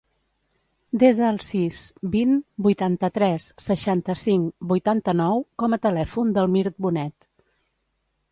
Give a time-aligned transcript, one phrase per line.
[1.01, 1.81] Desa el sis,
[2.15, 2.31] vint,
[2.67, 7.29] vuitanta-tres, seixanta-cinc, vuitanta-nou com a telèfon del Mirt Bonet.